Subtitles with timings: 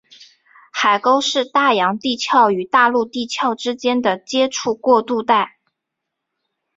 [0.73, 5.59] 海沟是大洋地壳与大陆地壳之间的接触过渡带。